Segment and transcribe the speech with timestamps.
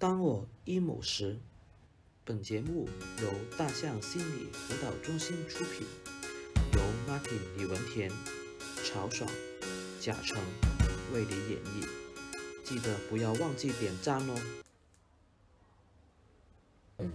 [0.00, 1.40] 当我 emo 时，
[2.24, 2.88] 本节目
[3.20, 5.84] 由大象心理辅导中心出品，
[6.74, 6.80] 由
[7.12, 8.08] Martin 李文田、
[8.84, 9.28] 曹爽、
[10.00, 10.38] 贾成
[11.12, 11.88] 为你演绎。
[12.62, 14.34] 记得不要忘记点赞哦。
[16.98, 17.10] 嗯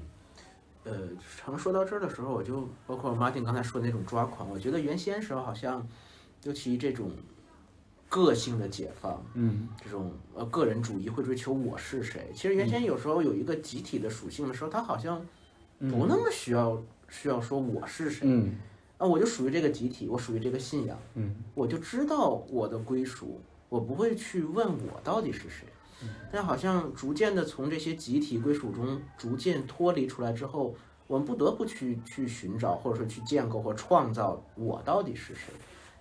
[0.83, 5.87] 呃，常说到这儿的时候，我就包括 Martin 刚才说的那种抓狂，我觉得原先时候好像，
[6.43, 7.09] 尤其这种
[8.13, 12.29] 个性的解放，嗯，这种呃个人主义会追求我是谁。
[12.31, 15.19] 其实原先有时候有一个集体的属性的时候，他好像
[15.79, 18.53] 不那么需要需要说我是谁，嗯。
[18.99, 21.35] 啊，我就属于这个集体，我属于这个信仰，嗯。
[21.55, 25.65] 我就知道我的归属，我不会去问我到底是谁。
[26.31, 30.75] 但好像逐渐的从这些集体归属中逐渐脱离出来之后，
[31.07, 35.51] 我们不得不去去寻找，或者说去建构或创造我到底是谁。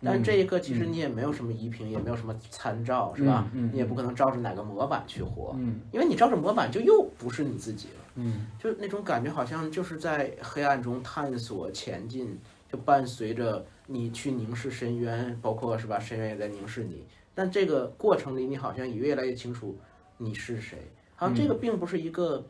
[0.04, 3.48] 但这一刻其实你也没有什么依凭，也没有什么参照，是吧？
[3.54, 7.94] 你也不可能照着哪个模板去活，嗯因为你照着模板就又不是你自己了。
[8.16, 12.38] 嗯就那种感觉，好像就是在黑暗中探索前进，
[12.70, 17.04] 就伴随着你去凝视深渊，包括是吧，深渊也在凝视你。
[17.34, 19.78] 但这个过程里，你好像也越来越清楚
[20.18, 20.78] 你是谁。
[21.14, 22.44] 好像这个并不是一个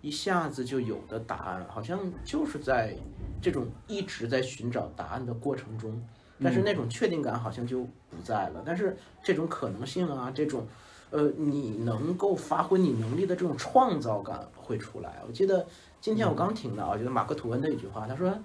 [0.00, 2.94] 一下子就有的答案，好像就是在
[3.40, 6.00] 这种一直在寻找答案的过程中，
[6.42, 8.62] 但是那种确定感好像就不在了。
[8.64, 10.66] 但是这种可能性啊，这种
[11.10, 15.22] 呃，你能够发挥你能力的这种创造感会出来。
[15.26, 15.66] 我记得
[16.00, 18.36] 今天我刚听到，我觉得马克吐温的一句话，他说，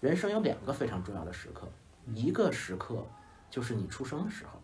[0.00, 1.68] 人生有两个非常重要的时刻，
[2.14, 3.04] 一个时刻
[3.50, 4.60] 就是你出生的时候，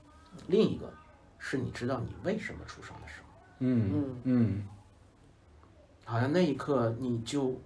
[0.47, 0.92] 另一个
[1.38, 3.28] 是你知道你为什么出生的时候。
[3.60, 4.66] 嗯嗯
[6.05, 7.60] 好像那一刻你就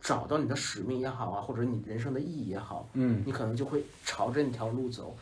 [0.00, 5.14] 找到你的使命也好啊，或者你人生的意义也好，嗯你可能就会朝着那条路走。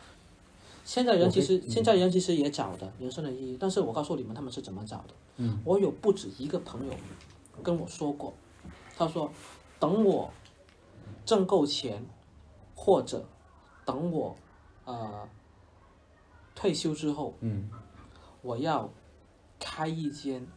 [0.85, 5.13] 现在人其实现在人其实也找的人生的意义，但是我告诉你们他们是怎么找的。
[5.37, 6.93] 嗯，我有不止一个朋友
[7.61, 8.33] 跟我说过，
[8.95, 9.29] 他说
[9.79, 10.31] 等我
[11.25, 12.05] 挣够钱，
[12.73, 13.25] 或者
[13.85, 14.35] 等我
[14.85, 15.27] 呃
[16.55, 17.69] 退休之后，嗯
[18.41, 18.89] 我要
[19.59, 20.47] 开一间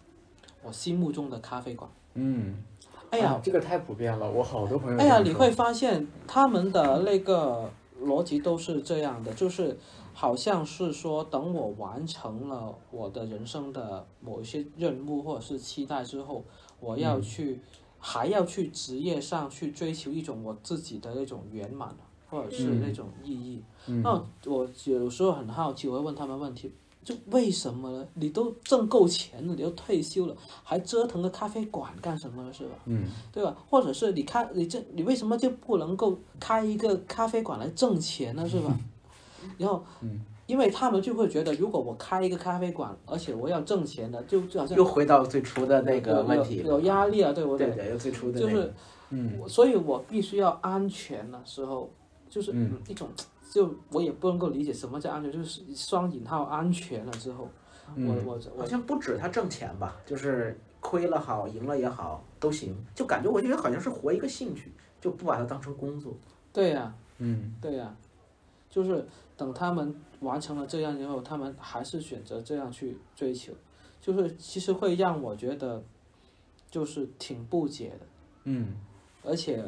[0.62, 1.90] 我心目中的咖啡馆。
[2.14, 2.62] 嗯，
[3.10, 7.70] 哎呀，啊这个太普遍了，我好多朋友哎呀，你会发现他们的那个
[8.02, 9.76] 逻辑都是这样的，就是
[10.14, 16.44] 好像是说，等我完成了我的人生的某一些任务或者是期待之后，
[16.78, 17.60] 我要去、
[17.98, 21.94] 还要去职业上去追求一种我自己的那种圆满，
[22.28, 23.62] 或者是嗯那种意义。
[23.86, 26.72] 嗯那我有时候很好奇，我会问他们问题。
[27.02, 28.06] 就为什么呢？
[28.14, 32.52] 你都挣够钱了，你都退休了，还折腾个咖啡馆干什么呢？
[32.52, 32.74] 是吧？
[32.86, 33.56] 嗯对吧？
[33.68, 38.48] 或者是你开你这你为什么就不能够开一个咖啡馆来挣钱呢？
[38.48, 38.76] 是吧？
[39.56, 48.74] 然后，嗯因为他们就会觉得，如果我开一个咖啡馆，而且我要挣钱的，就就好像又回到最初的那个问题有有压力啊，对不对对，有最初的那个就是，
[49.10, 51.88] 嗯所以我必须要安全的时候，
[52.28, 53.08] 就是嗯一种，
[53.50, 57.48] 就我也不能够理解什么叫安全，就是双引号安全了之后，
[57.88, 66.14] 我嗯我好我像不止他挣钱吧，就是亏了好，赢了也好，都行，就感觉我觉得好像是活一个兴趣，就不把它当成工作。
[66.52, 67.52] 对呀、嗯。
[67.60, 67.94] 对呀、
[68.70, 69.04] 就是
[69.36, 73.52] 等他们完成了这样以后，他们还是选择这样去追求，
[74.00, 75.82] 就是其实会让我觉得
[76.70, 78.06] 就是挺不解的，
[78.44, 78.76] 嗯。
[79.22, 79.62] 而且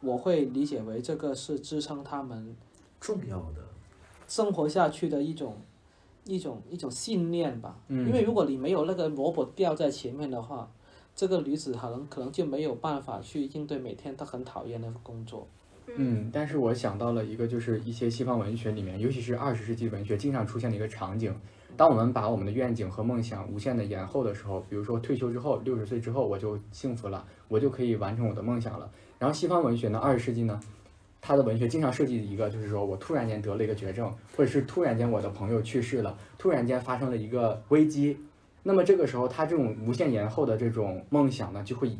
[0.00, 2.54] 我会理解为这个是支撑他们
[3.04, 3.62] 重要的，
[4.26, 5.58] 生活下去的一种
[6.24, 7.76] 一种一种信念吧。
[7.88, 10.66] 嗯因为如果你没有那个萝卜掉在前面的话，
[11.14, 15.46] 这个女子可能可能就没有办法去应对每天她很讨厌的工作。
[15.96, 21.38] 嗯，但是我想到了一个，就是一些西方文学里面，尤其是二十世纪文学经常出现的一个场景。
[21.76, 28.90] 当我们把我们的愿景和梦想无限的延后的时候，比如说退休之后，六十岁之后我就幸福了，我就可以完成我的梦想了。
[29.18, 30.58] 然后西方文学呢，二十世纪呢，
[31.26, 38.14] 它的文学经常设计一个，就是说我突然间得了一个绝症，或者是突然间我的朋友去世了，突然间发生了一个危机，
[38.62, 41.90] 那么这个时候他这种无限延后的这种梦想呢，就会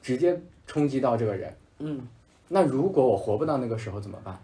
[0.00, 1.52] 直接冲击到这个人。
[1.80, 2.06] 嗯
[2.46, 4.38] 那如果我活不到那个时候怎么办？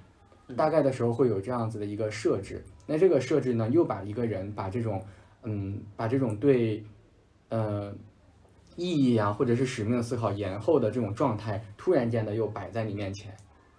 [0.56, 2.65] 大概的时候会有这样子的一个设置。
[2.87, 5.01] 那这个设置呢，又把一个人把这种，
[5.45, 6.83] 嗯，把这种对，
[7.51, 7.95] 呃，
[8.75, 13.33] 意义啊，或者是使命思考延后的这种状态，突然间的又摆在你面前。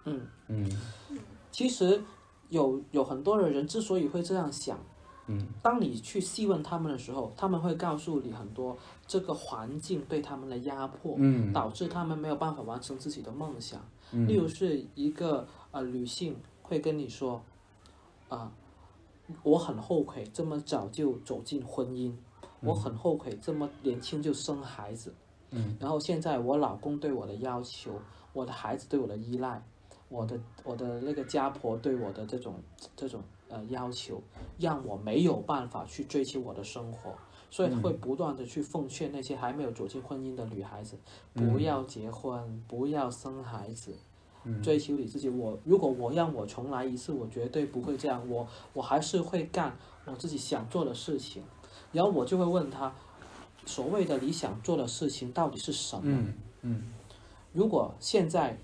[0.06, 0.28] 嗯。
[0.48, 0.70] 嗯。
[1.52, 2.02] 其实
[2.50, 4.80] 有有很多的人之所以会这样想，
[5.28, 5.48] 嗯。
[5.62, 11.52] 当你去细问他们的时候，他们会告诉你很多这个环境对他们的压迫，嗯。
[11.52, 13.80] 导致他们没有办法完成自己的梦想。
[14.12, 14.28] 嗯。
[14.28, 17.42] 例如是一个呃女性会跟你说，
[18.30, 18.52] 啊、
[19.44, 22.14] 我很后悔这么早就走进婚姻，
[22.62, 25.14] 我很后悔这么年轻就生孩子，
[25.52, 28.00] 嗯，然后现在我老公对我的要求，
[28.32, 29.62] 我的孩子对我的依赖，
[30.12, 32.56] 我的我的那个家婆对我的这种
[32.96, 34.22] 这种呃要求，
[34.60, 37.16] 让我没有办法去追求我的生活，
[37.50, 40.98] 所以会不断的去奉劝那些还没有走进婚姻的女孩子，
[41.34, 43.96] 不要结婚，不要生孩子。
[44.64, 51.44] 追求你自己，我如果我让我重来一次，我绝对不会这样，我我还是会干我自己想做的事情，
[51.92, 52.92] 然后我就会问他，
[53.68, 56.02] 所谓的你想做的事情到底是什么？
[56.06, 56.84] 嗯嗯。
[57.54, 58.58] 如果现在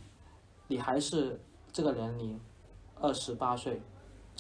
[0.68, 1.40] 你还是
[1.72, 2.40] 这个年龄，
[3.00, 3.82] 二十八岁，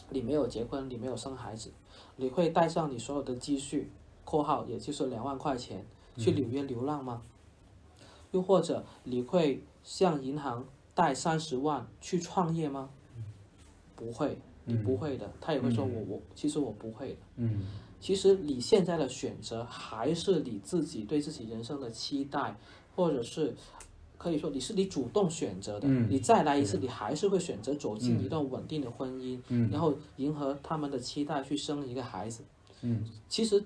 [0.10, 1.72] 你没有结婚，你没有生孩子，
[2.16, 3.92] 你会带上你所有的积蓄
[4.26, 5.86] （括号也就是两万块钱）
[6.18, 7.22] 去纽约流浪吗？
[8.32, 12.90] 又或者你会向银行贷三十万去创业吗？
[13.96, 15.32] 不会，你不会的。
[15.40, 17.20] 他也会说我我其实我不会的。
[17.38, 17.66] 嗯
[18.00, 22.56] 其实你现在的选择还是你自己对自己人生的期待，
[22.96, 23.56] 或者是
[24.18, 25.88] 可以说你是你主动选择的。
[25.88, 32.44] 嗯你再来一次，你还是会选择走进一段稳定的婚姻，嗯然后迎合他们的期待去生一个孩子。
[32.82, 33.64] 嗯其实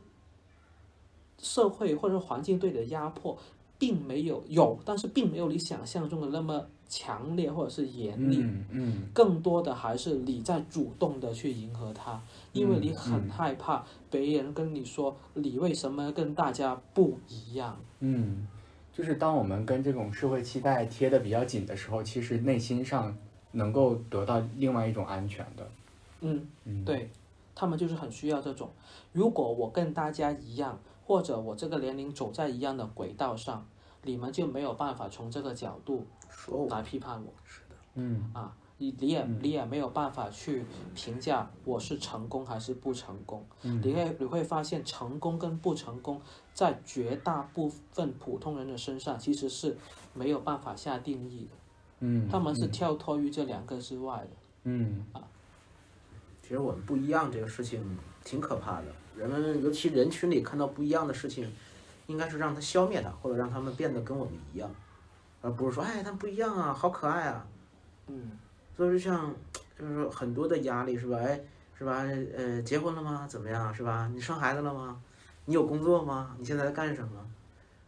[1.39, 3.37] 社会或者环境对你的压迫，
[3.77, 8.37] 并没有有，但是并没有你想象中的那么强烈或者是严厉。
[8.41, 12.21] 嗯嗯更多的还是你在主动的去迎合他，
[12.53, 17.79] 因为你很害怕别人跟你说你为什么跟大家不一样。
[18.01, 18.47] 嗯，
[18.93, 23.15] 就是当我们跟这种社会期待贴的比较紧的时候，其实内心上
[23.51, 25.67] 能够得到另外一种安全的。
[26.19, 27.09] 嗯，嗯，对，
[27.55, 28.69] 他们就是很需要这种。
[29.11, 33.65] 如果我跟大家一样，或者我这个年龄走在一样的轨道上，
[34.03, 37.33] 你们就没有办法从这个角度说我来批判我。
[37.43, 40.63] 是的嗯啊，你你也你也没有办法去
[40.95, 43.45] 评价我是成功还是不成功。
[43.63, 46.21] 嗯你会你会发现，成功跟不成功，
[46.53, 49.77] 在绝大部分普通人的身上其实是
[50.13, 51.51] 没有办法下定义的，
[52.01, 54.29] 嗯，他们是跳脱于这两个之外的。
[54.63, 55.21] 嗯啊
[56.41, 57.81] 其实我们不一样这个事情
[58.23, 61.49] 挺可怕的，人们尤其人群里看到不一样的事情，
[62.07, 64.69] 应该是让它消灭它，或者让他们变得跟我们一样，
[65.41, 67.47] 而不是说哎他们不一样啊，好可爱啊。
[68.07, 68.31] 嗯
[68.75, 69.33] 所以就像
[69.79, 71.17] 就是说很多的压力是吧？
[71.17, 71.39] 哎
[71.77, 72.03] 是吧？
[72.35, 73.25] 呃，结婚了吗？
[73.27, 74.07] 怎么样是吧？
[74.13, 75.01] 你生孩子了吗？
[75.45, 76.35] 你有工作吗？
[76.37, 77.25] 你现在在干什么？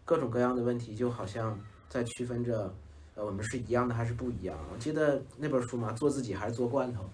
[0.05, 1.57] 各种各样的问题就好像
[1.87, 2.73] 在区分着，
[3.15, 4.57] 呃，我们是一样的还是不一样。
[4.73, 7.09] 我记得那本书嘛，做自己还是做罐头，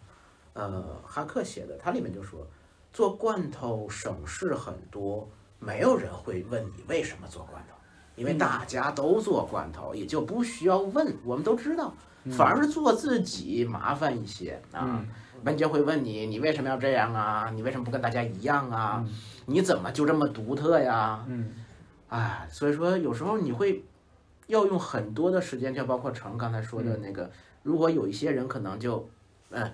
[0.53, 2.47] 呃，哈克写的，他里面就说，
[2.91, 7.75] 做罐头省事很多，没有人会问你为什么做罐头，
[8.19, 11.93] 因为大家都做罐头，也就不需要问，我们都知道。
[12.29, 15.01] 反而是做自己麻烦一些啊。
[15.45, 17.49] 人家会问你，你为什么要这样啊？
[17.55, 19.03] 你为什么不跟大家一样啊？
[19.45, 21.23] 你怎么就这么独特呀？
[21.29, 21.53] 嗯
[22.09, 23.85] 哎，所以说有时候你会
[24.47, 27.31] 要用很多的时间，就包括成刚才说的那个，
[27.63, 29.09] 如果有一些人可能就
[29.51, 29.71] 嗯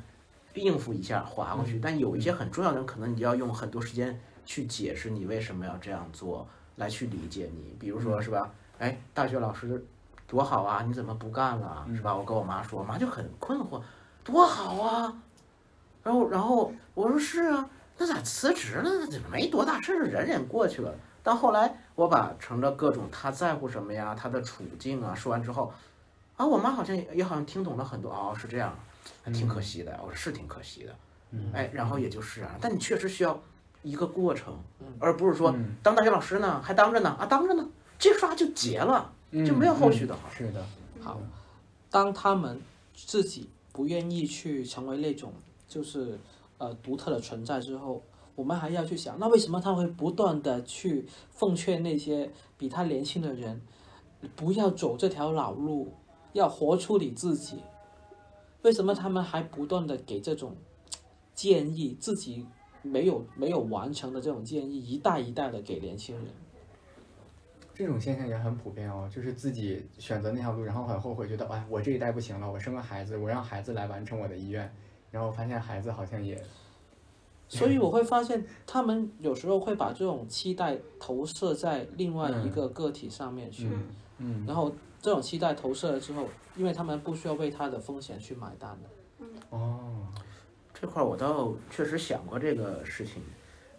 [0.53, 7.75] 应付一下划过去，但有一些很重要的人，可能你就要用很多时间去解释你为什么要这样做，来去理解你。
[7.79, 8.49] 比如说是吧？
[8.79, 9.83] 哎，大学老师
[10.27, 11.85] 多好啊，你怎么不干了？
[11.95, 12.15] 是吧？
[12.15, 13.81] 我跟我妈说，我妈就很困惑，
[14.23, 15.13] 多好啊。
[16.03, 18.83] 然后，然后我说是啊，那咋辞职了？
[18.83, 20.93] 那怎么没多大事儿，忍忍过去了。
[21.23, 25.73] 但后来我把乘着各种他在乎什么呀，他的处境啊说完之后，
[26.37, 28.11] 啊，我妈好像也也好像听懂了很多。
[28.11, 28.77] 哦，是这样，
[29.23, 29.97] 还挺可惜的。
[30.03, 30.95] 我说是挺可惜的。
[31.31, 33.41] 嗯哎，然后也就是啊，但你确实需要
[33.85, 34.87] 一个过程，嗯。
[34.99, 35.75] 而不是说嗯。
[35.83, 40.29] 当大学老师呢，还当着呢啊，当着呢，这刷就结了，就没有后续的好。
[40.29, 40.65] 是的，
[40.99, 41.19] 好，
[41.89, 42.59] 当他们
[42.93, 45.31] 自己不愿意去成为那种
[45.67, 46.19] 就是
[46.57, 48.01] 呃独特的存在之后，
[48.35, 53.61] 我们还要去想，那为什么他会不断的去奉劝那些比他年轻的人，
[54.35, 55.93] 不要走这条老路，
[56.33, 57.59] 要活出你自己？
[58.63, 60.55] 为什么他们还不断的给这种
[61.33, 62.47] 建议，自己
[62.85, 66.25] 没有没有完成的这种建议，一代一代的给年轻人？
[67.73, 74.73] 这种现象也很普遍哦，就是自己选择那条路，然后很后悔，觉得哎，我这一代不行了，我生个孩子，我让孩子来完成我的遗愿，
[75.11, 76.41] 然后发现孩子好像也，
[77.49, 83.83] 所以我会发现，他们有时候会把这种期待投射在另外一个个体上面去，嗯
[84.19, 88.89] 嗯然后这种期待投射了之后，因为他们不需要为他的风险去买单的。
[89.49, 90.07] 哦，
[90.79, 93.23] 这块儿我倒确实想过这个事情，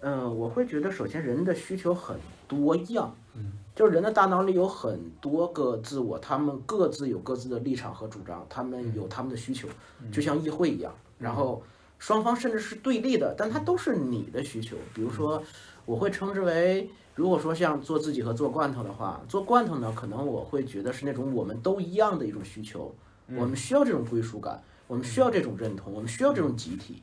[0.00, 2.16] 嗯、我会觉得首先人的需求很
[2.48, 9.68] 多样，嗯，就是人的大脑里有很多个自我，他们各自有各自的立场和主张，他们有他们的需求，
[10.10, 11.62] 就像议会一样，然后
[11.98, 14.76] 双方甚至是对立的，但它都是你的需求。
[14.94, 15.42] 比如说，
[15.84, 22.94] 我会称之为，如果说像做自己和做罐头的话，做罐头呢，可能我会觉得是那种我们都一样的一种需求，
[23.36, 27.02] 我们需要这种归属感，我们需要这种认同，我们需要这种集体。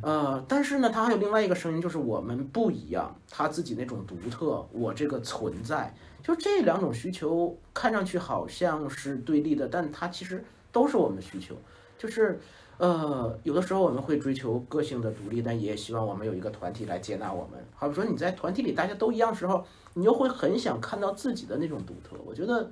[0.00, 10.42] 呃，但是呢，他还有另外一个声音，就是我们不一样，他自己那种独特，我这个存在，就这两种需求看上去好像是对立的，但它其实
[10.72, 11.54] 都是我们的需求。
[11.98, 12.40] 就是，
[12.78, 17.62] 呃，有的时候我们会追求个性的独立，但也希望我们有一个团体来接纳我们。
[17.74, 19.64] 好比说你在团体里大家都一样时候，
[19.94, 22.16] 你又会很想看到自己的那种独特。
[22.24, 22.70] 我觉得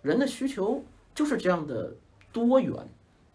[0.00, 0.82] 人的需求
[1.14, 1.94] 就是这样的
[2.32, 2.72] 多元，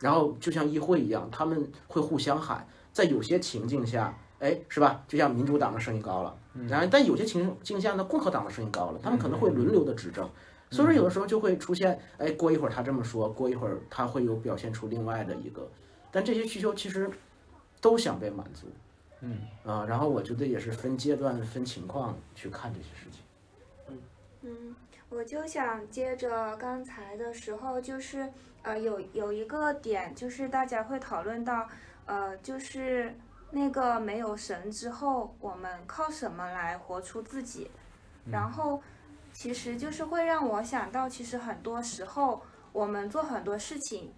[0.01, 2.67] 然后就像议会一样，他们会互相喊。
[2.91, 5.01] 在有些情境下，哎，是吧？
[5.07, 10.29] 就像民主党的声音高了，然后但有些情境下呢，共和党的声音高了，他们可能会轮流的执政，
[10.71, 15.65] 所以说有的时候就会出现，哎，过一会儿他这么说，过一会儿他会有表现出另外的一个，
[16.11, 17.09] 但这些需求其实
[17.79, 18.67] 都想被满足，
[19.21, 19.37] 嗯。
[19.63, 23.21] 啊，然后我觉得也是分阶段、分情况去看这些事情。
[24.41, 24.75] 嗯，
[25.11, 31.67] 我就想接着刚才的时候，就是呃有有一个点，就是大家会讨论到，
[32.05, 33.13] 呃，就是
[33.51, 37.69] 那个没有神之后，我们靠什么来活出自己？
[38.31, 38.81] 然后
[39.33, 42.41] 其实就是会让我想到，其实很多时候
[42.71, 44.13] 我们做很多事情，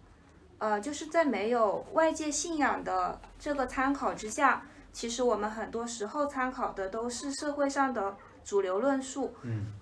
[0.59, 9.33] 呃，就是在没有外界信仰的这个参考之下，其实我们很多时候参考的都是社会上的主流论述。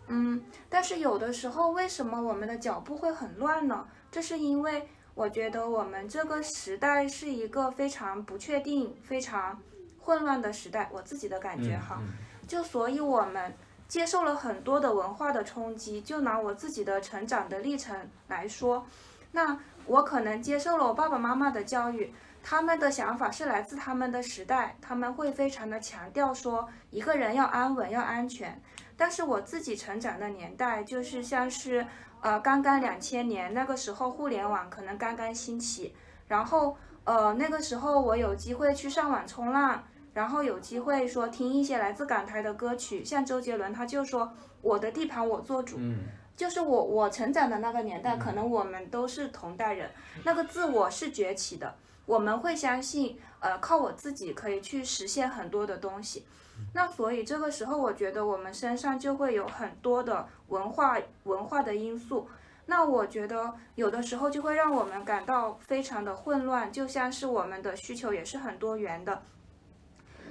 [0.07, 3.87] 嗯，但是有的时候，为什么我们的脚步会很乱呢？
[4.11, 9.61] 这是因为我觉得我们这个时代是一个非常不确定、非常
[9.99, 12.01] 混乱的时代，我自己的感觉哈。
[12.47, 13.53] 就所以我们
[13.87, 16.01] 接受了很多的文化的冲击。
[16.01, 18.85] 就拿我自己的成长的历程来说，
[19.31, 28.61] 那我可能接受了我爸爸妈妈的教育，他们的想法是来自他们的时代，他们会非常的强调说一个人要安稳、要安全。
[28.97, 31.85] 但是我自己成长的年代，就是像是
[32.21, 35.95] 呃刚刚两千年那个时候，互联网可能刚刚兴起，
[36.27, 39.83] 然后呃那个时候我有机会去上网冲浪，
[40.13, 44.31] 然后有机会说听一些来自港台的歌曲，像周杰伦他就说
[44.61, 45.99] 我的地盘我做主，嗯
[46.35, 49.89] 就是我我成长的那个年代，可能我们都是同代人，
[50.23, 51.75] 那个自我是崛起的，
[52.11, 56.25] 我们会相信，呃，靠我自己可以去实现很多的东西。
[56.73, 62.27] 那所以这个时候，我觉得我们身上就会有很多的文化文化的因素。
[62.65, 69.23] 那我觉得有的时候就会让我们感到非常的混乱，就像是我们的需求也是很多元的。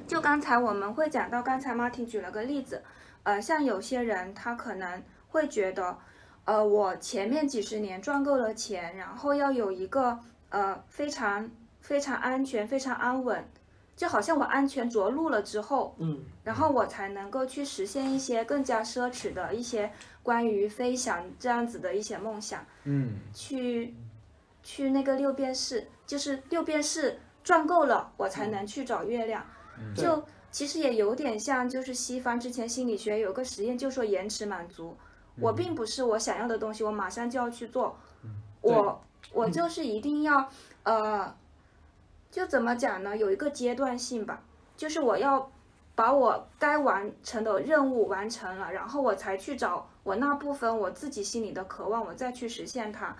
[0.06, 2.82] 就刚才我们会讲到，刚才 Martin 举了个例子，
[3.22, 5.96] 呃，像有些人他可能会觉得，
[6.44, 10.18] 呃，我前面几十年赚够了钱，然后要有一个
[10.50, 11.50] 呃非常
[11.90, 13.44] 非常安全、非常安稳，
[13.96, 19.90] 就好像我安全着陆了之后，嗯，然后我才能够去实现一些更加奢侈的一些
[20.22, 23.92] 关于飞翔这样子的一些梦想，嗯去
[24.62, 29.44] 去那个六便士，就是六便士赚够了，我才能去找月亮。
[29.96, 34.96] 就其实也有点像，就是西方之前心理学有个实验，就说延迟满足。
[35.40, 37.98] 我并不是我想要的东西，我马上就要去做，
[38.60, 40.48] 我我就是一定要
[40.84, 41.34] 呃，
[42.30, 43.16] 就怎么讲呢？
[43.16, 44.42] 有一个阶段性吧，
[44.76, 45.50] 就是我要
[45.94, 53.16] 把我该完成的任务完成了，然后我才去找我那部分我自己心里的渴望，我再去实现它。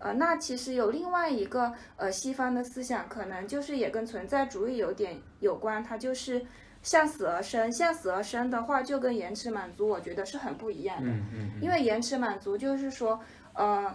[0.00, 6.44] 呃，那其实有另外一个呃西方的思想，可能就是也跟存在主义有点有关，它就是
[6.82, 7.72] 向死而生。
[7.72, 11.10] 向死而生的话，就跟延迟满足，我觉得是很不一样的。
[11.10, 13.18] 嗯嗯因为延迟满足就是说，
[13.54, 13.92] 呃，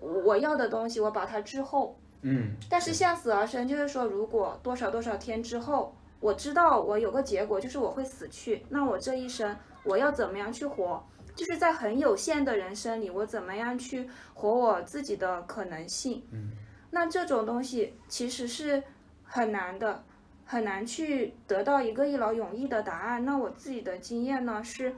[0.00, 9.54] 我要的东西我把它滞后，嗯但是向死而生就是说，如果多少多少天之后，我知道我有个结果，就是我会死去，那我这一生
[9.84, 11.04] 我要怎么样去活？
[11.36, 16.24] 就是在很有限的人生里，我怎么样去活我自己的可能性？
[16.30, 16.52] 嗯，
[16.92, 18.82] 那这种东西其实是
[19.24, 20.04] 很难的，
[20.46, 23.24] 很难去得到一个一劳永逸的答案。
[23.24, 24.94] 那我自己的经验呢是，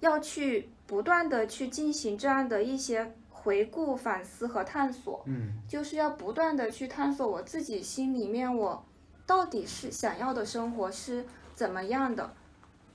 [0.00, 5.22] 要去不断的去进行这样的一些回顾、反思和探索。
[5.26, 8.84] 嗯就是要不断的去探索我自己心里面我
[9.24, 11.24] 到底是想要的生活是
[11.54, 12.34] 怎么样的。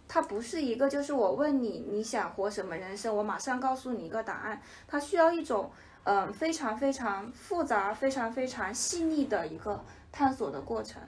[0.08, 4.60] 它不是一个就是我问你你想活什么人生，我马上告诉你一个答案。
[4.88, 5.72] 它需要一种
[6.04, 11.00] 嗯、呃非常非常复杂、非常非常细腻的一个探索的过程。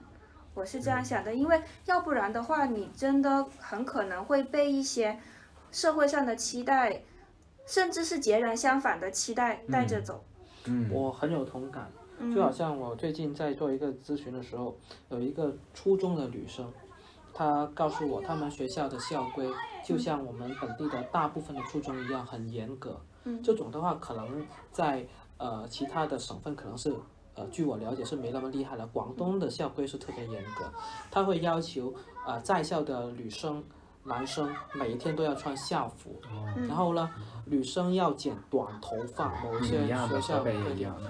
[0.53, 5.17] 我是这样想的，因为要不然的话，你真的很可能会被一些
[5.71, 7.01] 社会上的期待，
[7.71, 10.21] 甚至是截然相反的期待带着走。
[10.65, 14.75] 嗯，我很有同感，嗯就好像我最近在做一个咨询的时候，
[15.07, 16.69] 有一个初中的女生，
[17.33, 19.49] 她告诉我，他们学校的校规
[19.85, 22.99] 就像我们本地的大部分的初中一样很严格。
[23.23, 26.93] 嗯这种的话，可能在呃其他的省份可能是
[27.35, 28.85] 呃据我了解是没那么厉害了。
[28.87, 30.69] 广东的校规是特别严格，
[31.09, 31.93] 他会要求
[32.27, 33.63] 呃在校的女生、
[34.03, 36.19] 男生每一天都要穿校服，
[36.57, 37.09] 嗯然后呢，
[37.51, 40.55] 女生要剪短头发，某一些学校会。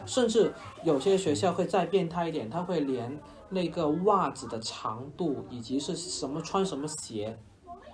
[0.07, 0.51] 甚至
[0.83, 3.15] 有些学校会再变态一点，他会连
[3.49, 7.37] 那个袜子的长度以及是什么穿什么鞋，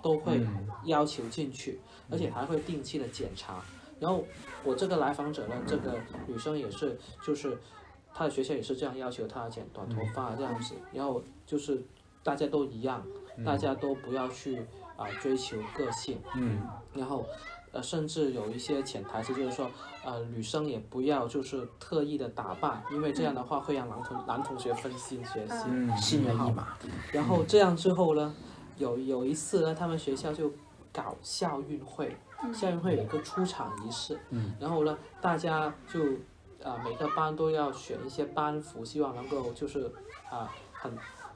[0.02, 0.66] 都会嗯。
[0.84, 1.78] 要求进去，
[2.08, 3.62] 而且还会定期的检查。
[4.00, 4.24] 然后
[4.64, 7.58] 我这个来访者呢，这个女生也是，就是
[8.14, 11.84] 她的学校也是这样要求她剪短头发这样子，然后就是
[12.22, 13.04] 大家都一样，
[13.44, 14.64] 大家都不要去
[14.96, 16.62] 啊、追求个性，嗯。
[16.94, 17.26] 然后，
[17.72, 19.70] 呃，甚至有一些潜台词就是说，
[20.04, 25.64] 呃，女生也不要就是特意的打扮，因为这样的话会让男同男同学分心学习。
[25.68, 26.68] 嗯心猿意马。
[27.12, 28.34] 然后这样之后呢，
[28.76, 30.50] 有有一次呢，他们学校就
[30.92, 32.16] 搞校运会，
[32.54, 36.00] 校运会有一个出场仪式，嗯然后呢，大家就
[36.64, 39.92] 啊、每个班都要选一些班服，希望能够就是
[40.28, 40.90] 啊、很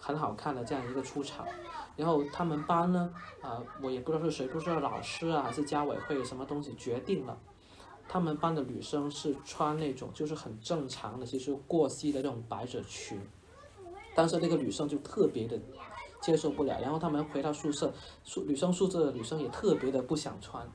[0.04, 1.46] 很好看的这样一个出场。
[1.94, 7.38] 然后他们班呢，啊、我也不知道是谁，不知道老师啊还是家委会什么东西决定了，
[8.08, 13.20] 他们班的女生是穿那种就是很正常的，其实过膝的这种百褶裙，
[14.14, 15.58] 但是那个女生就特别的
[16.20, 17.92] 接受不了，然后他们回到宿舍，
[18.24, 20.66] 宿女生宿舍的女生也特别的不想穿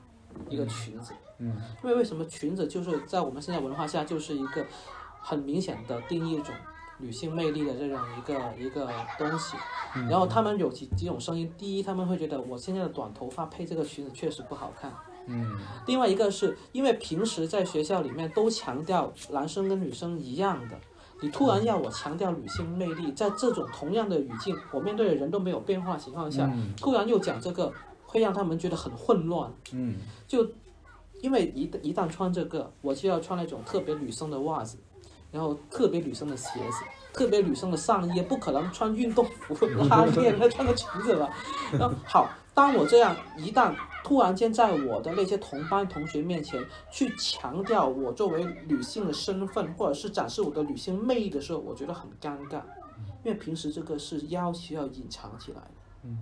[0.48, 1.60] 一个裙子，嗯。
[1.82, 4.64] 因为为什么裙子就是在我们现在文化下就是一个
[5.20, 6.54] 很明显的定义一种
[6.98, 9.56] 女性魅力的这种一个一个东西，
[10.08, 14.92] 然后他们有几几种声音，第一他们会觉得我现在的短头发配这个裙子确实不好看，
[15.26, 15.56] 嗯。
[15.86, 20.78] 另外一个是因为平时在学校里面都强调男生跟女生一样的，
[21.20, 26.74] 你突然要我强调女性魅力，在这种同样的语境，我面对的人都没有变化的情况下，嗯。
[26.76, 27.72] 突然又讲这个，
[28.06, 29.52] 会让他们觉得很混乱。
[29.72, 29.96] 嗯。
[30.26, 30.48] 就
[31.20, 34.78] 因为一一旦穿这个，我就要穿那种特别女生的袜子，
[35.30, 41.28] 然后特别女生的鞋子，特别女生的上衣，不可能穿运动服拉链，那穿个裙子吧。
[41.72, 52.62] 然后好，当我这样一旦突然间在我的那些同班同学面前去强调我作为女性的身份，或者是展示我的女性魅力的时候，我觉得很尴尬，
[53.22, 55.70] 因为平时这个是要求要隐藏起来的。
[56.04, 56.18] 嗯，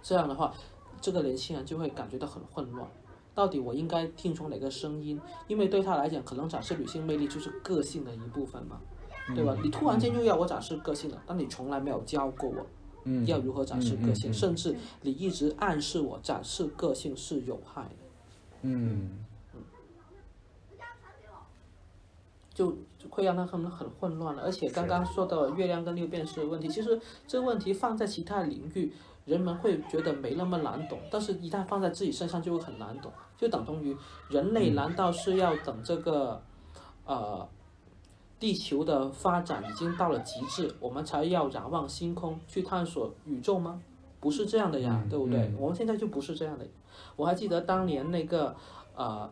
[0.00, 0.54] 这样的话，
[1.00, 2.88] 这个年轻人就会感觉到很混乱。
[3.38, 5.20] 到底我应该听从哪个声音？
[5.46, 8.80] 因为对他来讲，可能展示女性魅力就是个性的一部分嘛，
[9.32, 9.56] 对吧？
[9.62, 12.66] 你突然间又要我展示个性了，但你从来没有教过我
[13.04, 17.96] 嗯，要如何展示个性，嗯嗯嗯甚至你一直暗示我展示个性是有害的，
[18.62, 19.24] 嗯
[22.52, 24.42] 就就会让他们很混乱了。
[24.42, 28.92] 而且刚刚说到月亮跟六便士的问题，其实这个问题放在其他领域，
[29.28, 33.94] 人们会觉得没那么难懂，但是一旦放在自己身上就会很难懂，就等同于
[34.30, 36.42] 人类难道是要等这个，
[37.04, 37.46] 呃，
[38.40, 43.82] 地球的发展已经到了极致，我们才要仰望星空去探索宇宙吗？
[44.18, 45.40] 不是这样的呀，嗯对不对？
[45.40, 46.66] 嗯我们现在就不是这样的。
[47.14, 48.56] 我还记得当年那个，
[48.96, 49.30] 呃，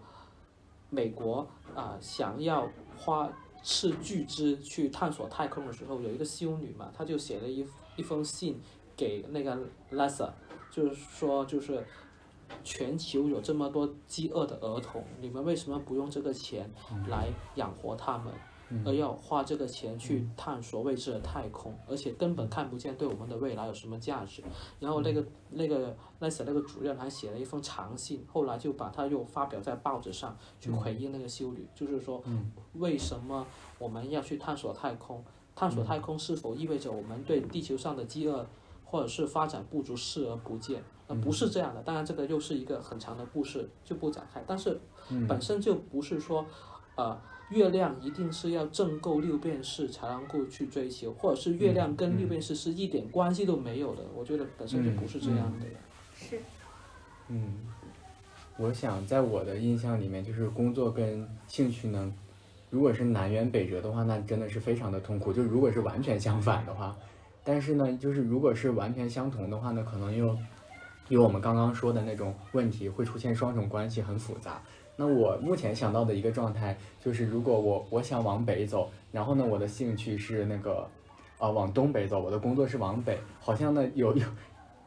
[0.90, 3.28] 美国啊、想要花
[3.62, 8.60] 斥巨资去探索太空的时候，有一个修女嘛，她就写了一一封信
[8.96, 9.58] 给那个
[9.92, 10.30] NASA，
[10.70, 11.84] 就是说就是
[12.64, 16.70] 全球有这么多饥饿的儿童，你们为什么不用这个钱
[17.08, 18.32] 来养活他们？
[18.84, 24.42] 而要花这个钱去探索未知的太空，而且根本看不见对我们的未来有什么价值。
[24.80, 32.20] 然后那个那个那时那个主任还写了一封长信，后来就把它又发表在报纸上去回应那个修女，就是说
[32.72, 33.46] 为什么
[33.78, 35.24] 我们要去探索太空？
[35.54, 38.44] 探索太空是否意味着我们对地球上的饥饿
[38.86, 40.82] 或者是发展不足视而不见？
[41.08, 41.82] 那不是这样的。
[41.82, 44.42] 当然，这个又是一个很长的故事，就不展开。
[44.46, 44.80] 但是
[45.28, 46.44] 本身就不是说，
[46.96, 47.16] 呃，
[47.50, 54.02] 月亮一定是要挣够六便士才能够去追求，或者是月亮跟六便士是一点关系都没有的。
[54.16, 55.66] 我觉得本身就不是这样的。
[56.12, 56.40] 是，
[57.28, 57.54] 嗯，
[58.56, 62.12] 我想在我的印象里面，就是工作跟兴趣呢，
[62.68, 65.32] 如果是南辕北辙的话，那真的是非常的痛苦。
[65.32, 66.96] 就如果是完全相反的话，
[67.46, 70.36] 但是呢，就是如果是完全相同的话呢，可能又
[71.08, 74.60] 有我们刚刚说的那种问题，会出现双重关系，很复杂。
[74.96, 80.88] 那我目前想到的一个状态就是，如果我我想往北走，然后呢，我的兴趣是那个，
[81.38, 84.26] 呃，往东北走，我的工作是往北，好像呢有有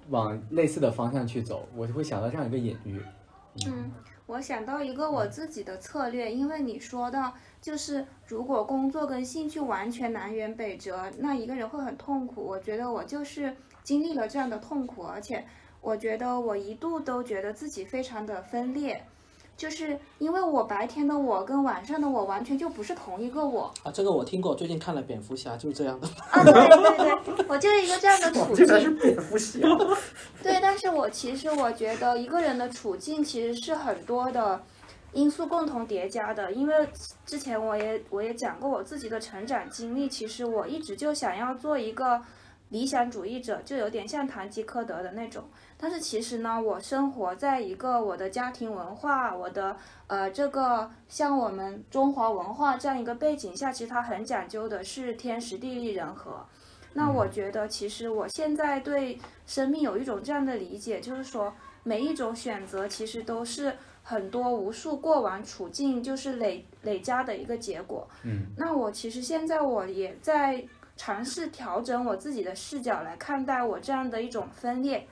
[0.09, 2.99] 往类似的方向去走，我就会想到这样一个隐喻。
[3.67, 3.89] 嗯，
[4.29, 12.45] 我想到一个我自己的策略，因为你说到，就是如果工作跟兴趣完全南辕北辙，那一个人会很痛苦。
[12.45, 15.43] 我觉得我就是经历了这样的痛苦，而且
[15.81, 19.03] 我觉得我一度都觉得自己非常的分裂，
[19.59, 26.07] 就是因为我白天的我跟晚上的我完全就不是同一个我啊，这个我听过，最近看了蝙蝠侠，就是这样的。
[26.31, 28.65] 啊，对对对，我就是一个这样的处境。
[28.65, 29.59] 这是蝙蝠侠。
[30.41, 34.63] 对，但是我其实我觉得一个人的处境其实是很多的
[35.11, 36.73] 因素共同叠加的，因为
[37.25, 42.21] 之前我也我也讲过我自己的成长经历，其实我一直就想要做一个
[42.69, 45.43] 理想主义者，就有点像堂吉诃德的那种。
[45.77, 49.75] 但是其实呢，我生活在一个我的家庭文化，我的
[50.07, 56.45] 呃这个像我们中华文化这样一个背景下，其实它很讲究的是天时地利人和。
[56.93, 61.53] 那我觉得，其实我现在对生命有一种这样的理解，就是说，
[61.83, 68.07] 每一种选择其实都是很多无数过往处境就是累累加的一个结果。
[68.23, 68.47] 嗯。
[68.57, 70.65] 那我其实现在我也在
[70.99, 75.07] 尝试调整我自己的视角来看待我这样的一种分裂。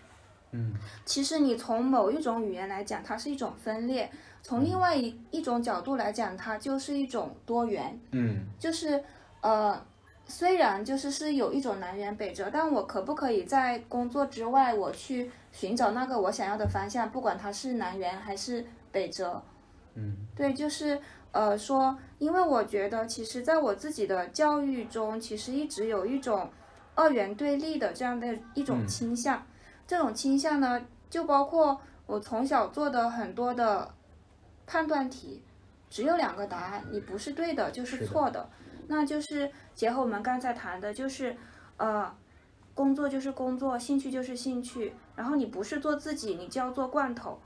[0.52, 0.74] 嗯。
[1.06, 4.10] 其实你从某一种语言来讲，它是一种分裂；
[4.44, 7.98] 从另外一一种角度来讲，它就是一种多元。
[8.12, 8.46] 嗯。
[8.60, 9.02] 就是
[9.40, 9.82] 呃。
[10.30, 19.42] 虽然就是是有一种南辕北辙，但我可不可以在工作之外，我去寻找那个我想要的方向，不管它是南辕还是北辙。
[19.96, 21.00] 嗯，对，就是
[21.32, 26.50] 呃说，因为我觉得其实在我自己的教育中，其实一直有一种
[26.96, 29.46] 二元对立的这样的一种倾向。
[29.86, 33.94] 这种倾向呢，就包括我从小做的很多的
[34.66, 35.44] 判断题，
[35.90, 38.50] 只有两个答案，你不是对的，就是错的。
[38.88, 41.36] 那就是结合我们刚才谈的，就是，
[41.78, 42.14] 呃，
[42.74, 44.94] 工作就是工作，兴趣就是兴趣。
[45.16, 47.40] 然后你不是做自己，你就要做罐头。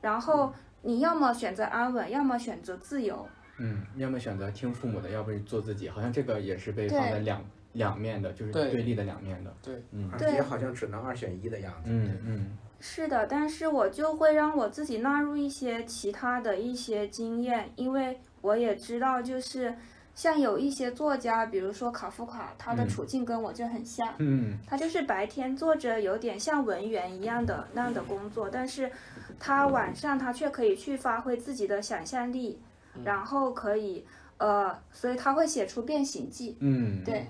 [0.00, 0.52] 然后
[0.86, 3.26] 你要么选择安稳，要么选择自由。
[3.58, 5.88] 嗯，要么选择听父母的，要不做自己。
[5.88, 9.52] 好像这个也是被放在两两面的，就是对立的两面的。
[9.62, 11.90] 对，嗯，而且好像只能二选一的样子。
[11.90, 12.58] 嗯嗯。
[12.78, 19.74] 是的，但是我就会让我自己纳入一些其他的一些经验，因为我也知道就是。
[20.16, 24.14] 像有一些作家，比如说卡夫卡，他的处境跟我就很像。
[24.18, 28.90] 嗯，他就是白天做着有点像文员一样的那样的工作，但是
[29.38, 32.58] 他晚上他却可以去发挥自己的想象力，
[33.04, 34.02] 然后可以
[34.38, 36.52] 呃，所以他会写出《变形记》。
[36.60, 37.26] 嗯，对。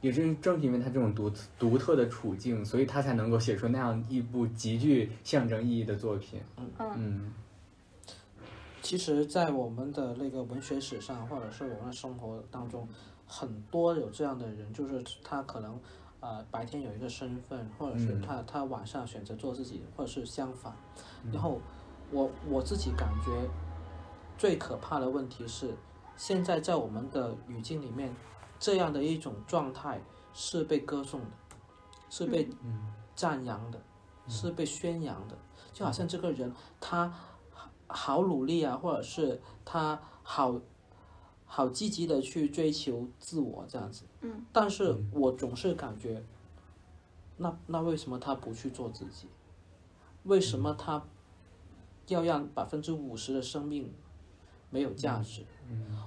[0.00, 6.40] 也是正是因为他这种独独特的处境，所以他才能够写出那样一部极具象征意义的作品。
[6.58, 7.32] 嗯嗯。
[8.82, 12.86] 其实，在我们的那个文学史上，或者是我们的生活当中，
[13.24, 15.80] 很多有这样的人，就是他可能，
[16.18, 20.76] 呃，白天有一个身份，或者是他他晚上选择做自己，或者是相反。
[21.32, 21.60] 然后，
[22.10, 23.30] 我我自己感觉，
[24.36, 25.72] 最可怕的问题是，
[26.16, 28.12] 现在在我们的语境里面，
[28.58, 30.02] 这样的一种状态
[30.34, 31.26] 是被歌颂的，
[32.10, 32.50] 是被
[33.14, 33.80] 赞扬的，
[34.26, 35.38] 是被宣扬的，
[35.72, 37.14] 就好像这个人他。
[37.92, 40.60] 好努力啊，或者是他好，
[41.44, 44.04] 好积极的去追求自我这样子。
[44.20, 44.44] 嗯。
[44.52, 46.24] 但是我总是感觉，
[47.36, 49.28] 那那为什么他不去做自己？
[50.24, 51.02] 为什么他
[52.08, 53.92] 要让百分之五十的生命
[54.70, 55.44] 没有价值？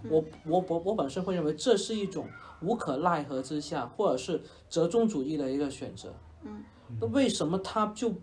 [0.09, 2.27] 我我我我本身会认为这是一种
[2.61, 6.13] 无可奈何之下，或者是折中主义的一个选择。
[6.43, 6.63] 嗯。
[6.99, 8.13] 那为什么他就？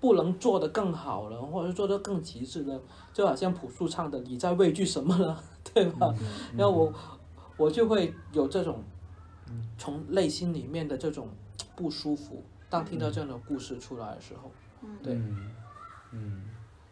[0.00, 2.80] 不能做得更好了，或者是做得更极致了，
[3.12, 5.36] 就好像朴树唱的“你在畏惧什么呢？”
[5.74, 6.14] 对吧？
[6.56, 6.92] 然后我
[7.56, 8.82] 我就会有这种
[9.76, 11.28] 从内心里面的这种
[11.76, 12.42] 不舒服。
[12.70, 14.50] 当听到这样的故事出来的时候，
[15.02, 15.14] 对，
[16.12, 16.44] 嗯，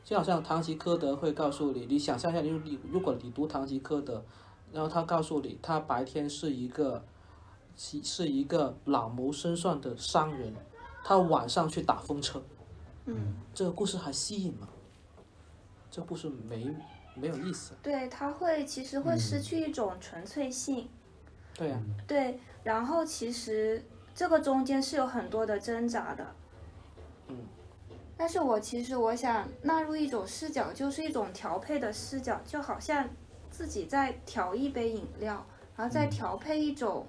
[0.02, 4.24] 就好像唐吉诃德会告诉你，你想象一下，你你如果你读唐吉诃德，
[4.72, 7.04] 然后他告诉你，他白天是一个
[7.76, 10.54] 是是一个老谋深算的商人，
[11.04, 12.42] 他晚上去打风车。
[13.08, 14.68] 嗯，这个故事还吸引吗？
[15.90, 16.74] 这个故事没
[17.14, 17.74] 没有意思。
[17.82, 20.88] 对，它会其实会失去一种纯粹性。
[21.54, 21.80] 对呀。
[22.06, 26.26] 对，然后其实这个中间是有很多的挣扎的。
[27.28, 27.36] 嗯。
[28.16, 33.08] 但是我其实我想纳入一种视角，就是一种调配的视角，就好像
[33.50, 37.06] 自己在调一杯饮料，然后再调配一种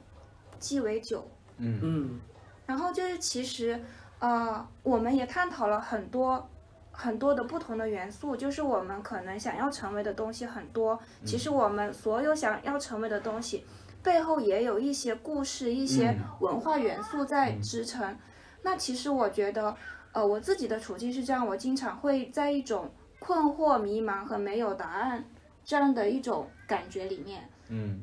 [0.60, 1.28] 鸡尾酒。
[1.58, 2.20] 嗯嗯。
[2.68, 3.84] 然后就是其实。
[4.20, 6.50] 呃，我们也探讨了很多
[6.92, 11.00] 很多的不同的元素，就是我们可能想要成为的东西很多。
[11.24, 13.64] 其实我们所有想要成为的东西，
[14.02, 18.18] 背后也有一些故事、一些文化元素在支撑。
[18.64, 19.76] 那其实我觉得，
[20.12, 25.24] 呃，我自己的处境是这样，我经常会在一种困惑、迷茫和没有答案
[25.64, 27.48] 这样的一种感觉里面。
[27.70, 28.02] 嗯。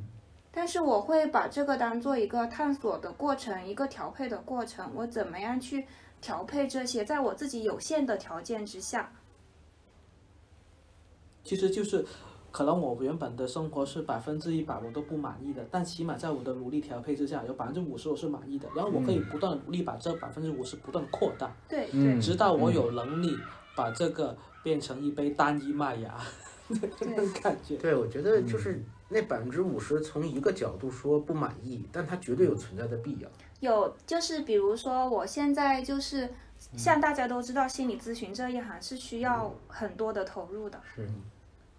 [0.57, 4.89] 但是我会把这个当做一个探索的过程，一个调配的过程。
[4.95, 5.85] 我怎么样去
[6.25, 9.13] 调配这些，在我自己有限的条件之下。
[11.45, 12.03] 其实就是，
[12.51, 23.37] 可能我原本的生活是百分之一百我都不满意的，但起码在我的努力调配之下，有百分之五十我是满意的，然后我可以不断地努力把这百分之五十不断扩大，对直到我有能力
[23.77, 26.19] 把这个变成一杯单一麦芽，
[26.69, 27.77] 那种感觉。
[27.77, 33.29] 对，我觉得就是那百分之五十，从一个角度说不满意，但它绝对有存在的必要。
[33.65, 36.31] 有，就是比如说，我现在就是
[36.77, 40.79] 像大家都知道，心理咨询这一行是需要很多的投入的。
[40.95, 41.09] 是，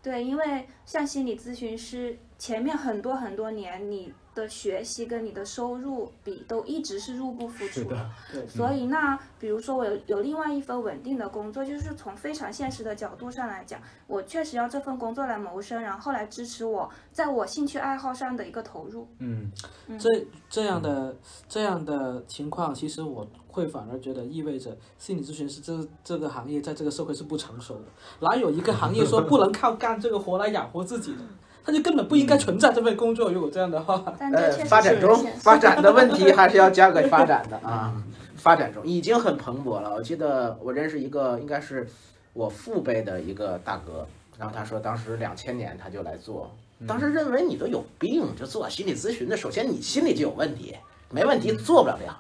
[0.02, 19.08] 对，因为像心理咨询师，前面很多很多年，你的学习跟你的收入比都一直是入不敷出的，对所以那比如说我有有另外一份稳定的工作，就是从非常现实的角度上来讲，我确实要这份工作来谋生，然后来支持我在我兴趣爱好上的一个投入。
[19.19, 19.50] 嗯
[19.98, 21.15] 这这样的
[21.48, 27.86] 这样的情况，其实我会反而觉得意味着心理咨询师这这个行业在这个社会是不成熟的。
[28.19, 31.19] 哪有一个行业说不能靠干这个活来养活自己的？
[31.65, 33.32] 他就根本不应该存在这份工作。
[33.32, 37.93] 如果这样的话，呃发展中发展的问题还是要交给发展的啊。
[38.36, 39.91] 发展中已经很蓬勃了。
[39.95, 41.88] 我记得我认识一个，应该是
[42.34, 46.56] 我父辈的一个大哥，然后他说当时两千年他就来做，
[46.88, 50.75] 当时认为你都有病，就做心理咨询的，首先你心里就有问题，
[51.10, 52.17] 没问题做不了这行。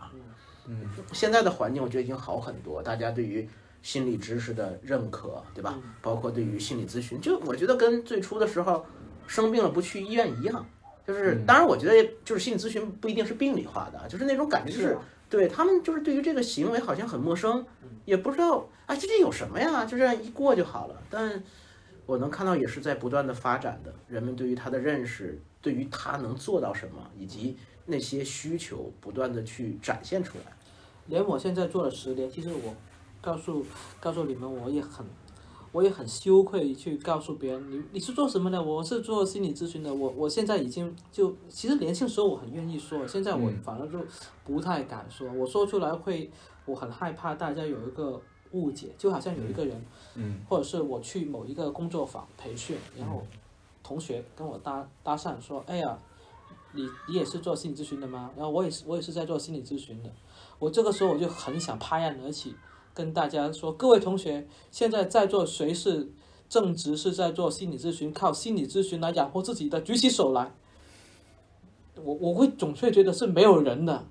[0.67, 3.47] 嗯现在的环境我觉得已经好很多，大家对于
[3.83, 5.77] 心理知识的认可，对吧？
[6.01, 8.83] 包括对于心理咨询，就我觉得跟最初的时候
[9.27, 10.65] 生病了不去医院一样。
[11.07, 17.63] 就是，当然，我觉得就是心理咨询不一定是病理化的，就是那种感觉，就是啊对他们就是对于这个行为好像很陌生，
[18.05, 20.99] 也不知道哎这这有什么呀，就这样一过就好了。
[21.09, 21.43] 但
[22.07, 30.53] 我能看到也是在不断的发展的，人们对于他的认识，对于他能做到什么，以及那些需求不断的去展现出来。
[31.07, 32.75] 连我现在做了十年，其实我
[33.21, 33.63] 告诉
[33.99, 35.05] 告诉你们，我也很
[35.75, 38.63] 我也很羞愧去告诉别人，你你是做什么的？
[38.63, 39.93] 我是做心理咨询的。
[39.93, 43.99] 我我现在已经就其实年轻时候我很愿意说，现在我嗯反而就
[44.45, 45.29] 不太敢说。
[45.33, 46.31] 我说出来会，
[46.65, 49.85] 我很害怕大家有一个误解，就好像有一个人，
[50.15, 53.21] 嗯或者是我去某一个工作坊培训，然后
[53.83, 55.99] 同学跟我搭搭讪说：“哎呀，
[56.71, 60.09] 你你也是做心理咨询的吗？”然后我也是我也是在做心理咨询的。
[60.57, 62.55] 我这个时候我就很想拍案而起，
[62.95, 66.11] 跟大家说：各位同学，现在在座谁是
[66.49, 70.55] 正职是在做心理咨询，靠心理咨询来养活自己的，举起手来。
[72.03, 74.05] 我我会总会觉得是没有人的，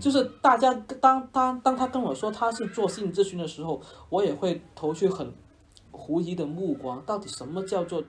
[0.00, 5.32] 就是大家当当当他跟我说他是做心理咨询的时候，我也会投去很
[5.90, 8.02] 狐疑的目光，到底什么叫做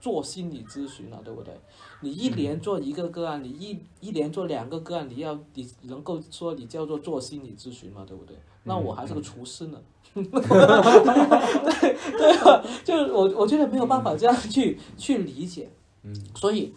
[0.00, 1.20] 做心理咨询啊？
[1.24, 1.54] 对不对？
[2.00, 8.04] 你一连做一个个案，你一一连做两个个案，你要你能够说你叫做做心理咨询吗？
[8.06, 8.36] 对不对？
[8.64, 9.80] 那我还是个厨师呢。
[10.12, 10.22] 对
[12.18, 15.70] 对啊，就是我我觉得没有办法这样去去理解，
[16.02, 16.74] 嗯，所以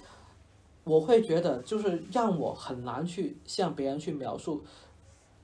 [0.84, 4.64] 我会觉得就是让我很难去向别人去描述。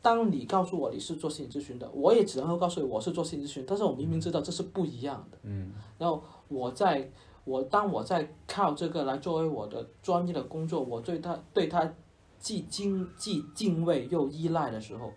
[0.02, 5.38] 当你告诉我你是做心理咨询的，我也只能够告诉你我是做心理咨询，但是我明明知道这是不一样的。
[5.43, 7.10] 嗯然后我在
[7.43, 11.91] 我当我在靠这个来作为我的专业的工作，我对他对他
[12.39, 15.12] 既敬既敬畏又依赖的时候，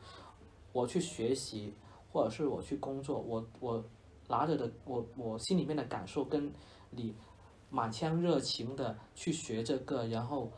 [0.73, 1.75] 我去学习
[2.13, 3.85] 或者是我去工作，我我
[4.29, 6.51] 拿着的我我心里面的感受跟
[6.91, 7.15] 你
[7.71, 10.51] 满腔热情的去学这个，然后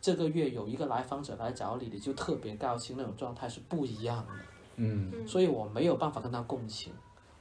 [0.00, 4.32] 这个月有一个来访者来找你，你就特别高兴那种状态是不一样的。
[4.76, 5.26] 嗯。
[5.26, 6.92] 所以我没有办法跟他共情，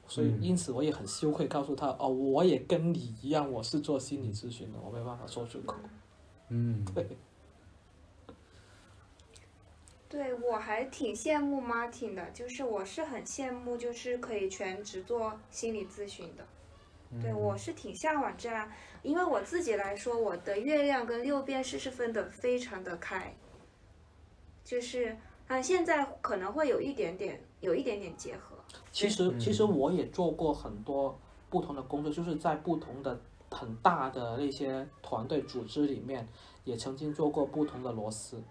[0.07, 5.75] 所以因此我也很羞愧告诉他，哦，我也跟你一样，我是做心理咨询的，我没有办法说出口。
[6.49, 6.85] 嗯。
[6.93, 7.07] 对，
[10.07, 16.45] 对，我还挺羡慕 Martin 的，就是我是很羡慕，就是可以全职做心理咨询的。
[17.21, 18.69] 对，我是挺向往这样，
[19.01, 23.35] 因为我自己来说，我的月亮跟六便士是分得非常的开，
[24.63, 25.15] 就是
[25.47, 28.57] 啊，现在可能会有一点点，有一点点结合。
[28.91, 31.17] 其实其实我也做过很多
[31.49, 33.17] 不同的工作，就是在不同的
[33.49, 36.27] 很大的那些团队组织里面，
[36.63, 38.41] 也曾经做过不同的螺丝。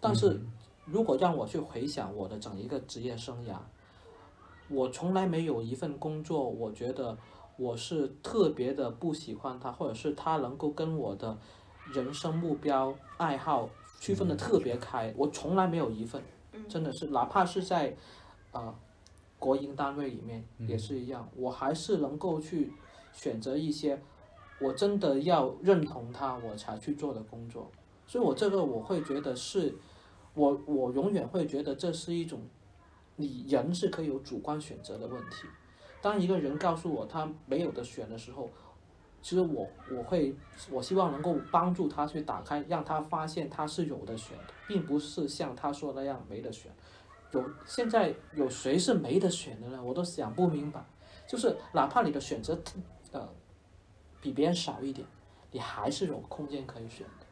[0.00, 0.40] 但是
[0.84, 3.56] 如果让我去回想我的整一个职业生涯，
[4.68, 7.16] 我从来没有一份工作，我觉得
[7.56, 11.38] 我是特别的不喜欢它，或者是它能够跟我的
[11.92, 13.68] 人生目标、爱好
[14.00, 15.12] 区分的特别开。
[15.16, 16.22] 我从来没有一份，
[16.68, 17.96] 真的是，哪怕是在
[18.52, 18.74] 呃
[19.38, 22.72] 国营单位里面也是一样，我还是能够去
[23.12, 24.00] 选择一些
[24.60, 27.70] 我真的要认同它我才去做的工作。
[28.06, 29.74] 所以我这个我会觉得是，
[30.34, 32.40] 我我永远会觉得这是一种，
[33.16, 35.46] 你人是可以有主观选择的问题。
[36.00, 38.50] 当一个人告诉我他没有的选的时候，
[39.20, 40.34] 其实我我会
[40.70, 46.72] 我希望能够帮助他去打开，让他发现他是有的选，并不是像他说那样没得选。
[47.30, 49.82] 有现在有谁是没得选的呢？
[49.82, 50.84] 我都想不明白。
[51.28, 52.60] 就是哪怕你的选择
[53.12, 53.28] 呃
[54.20, 55.06] 比别人少一点，
[55.52, 57.26] 你还是有空间可以选的。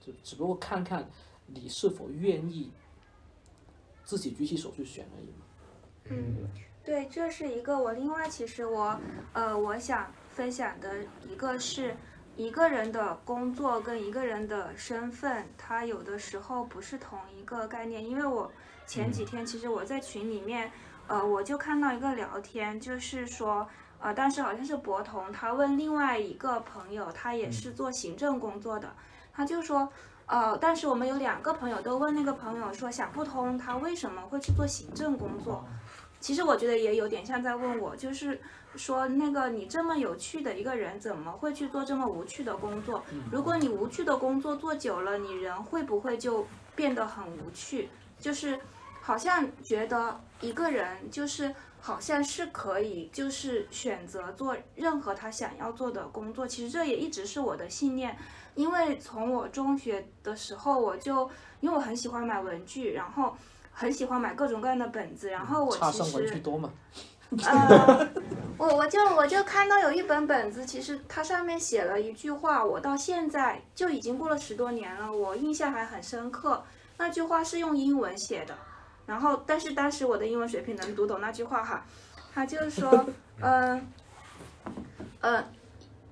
[0.00, 1.06] 就只不过看看
[1.52, 2.72] 你是否愿意
[4.04, 5.44] 自己举起手去选而已嘛。
[6.04, 6.48] 嗯，
[6.84, 8.98] 对，这是一个我另外其实我
[9.32, 11.94] 呃我想分享的一个是
[12.36, 18.04] 一个人的工作跟一个人的身份，他有的时候不是同一个概念。
[18.04, 18.50] 因为我
[18.86, 20.72] 前几天其实我在群里面，
[21.06, 23.68] 呃，我就看到一个聊天，就是说，
[24.00, 28.94] 呃，当时好像是博同，他问另外一个朋友，他也是做行政工作的，
[29.32, 29.92] 他就说。
[30.30, 35.66] 呃，但是我们有两个朋友都问那个朋友说想不通他为什么会去做行政工作。
[36.20, 38.40] 其实我觉得也有点像在问我，就是
[38.76, 43.02] 说那个你这么有趣的一个人，怎么会去做这么无趣的工作？
[43.32, 47.88] 如果你无趣的工作做久了，你人会不会就变得很无趣？
[48.20, 48.60] 就是
[49.00, 56.46] 好像觉得一个人就是好像是可以就是选择做任何他想要做的工作。
[56.46, 58.16] 其实这也一直是我的信念。
[58.60, 61.28] 因为从我中学的时候，我就
[61.60, 63.34] 因为我很喜欢买文具，然后
[63.72, 66.70] 很喜欢买各种各样的本子，然后我其实文具多嘛，
[67.42, 68.08] 呃，
[68.58, 76.62] 我我就我就看到有一本本子，其实它上面写了一句话，我到现在就已经过了十多年了，我印象还很深刻。
[76.98, 78.54] 那句话是用英文写的，
[79.06, 81.82] 然后但是当时我的英文水平能读懂那句话哈，
[82.34, 83.06] 他就是说，
[83.40, 83.86] 嗯，
[85.22, 85.44] 呃。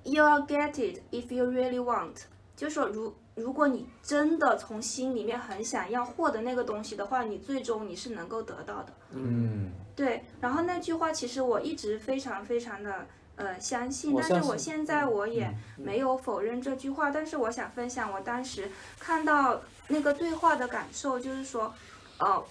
[0.05, 2.23] You'll get it if you really want，
[2.59, 8.93] 就是说如如果你真的从心里面很想要获得那个东西的话，你最终你是能够得到的。
[9.11, 10.25] 嗯，对。
[10.41, 17.09] 然后那句话其实我一直非常非常的呃相信，但是我现在我也没有否认这句话。
[17.09, 18.69] 但是我想分享我当时
[18.99, 21.73] 看到那个对话的感受，就是说，
[22.17, 22.43] 呃，